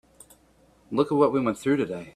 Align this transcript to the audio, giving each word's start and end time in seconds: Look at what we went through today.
Look 0.89 1.11
at 1.11 1.15
what 1.15 1.31
we 1.31 1.39
went 1.39 1.59
through 1.59 1.77
today. 1.77 2.09